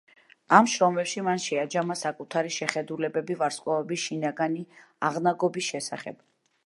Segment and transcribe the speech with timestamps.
[0.59, 4.65] ამ შრომებში მან შეაჯამა საკუთარი შეხედულებები ვარსკვლავების შინაგანი
[5.11, 6.19] აღნაგობის შესახებ.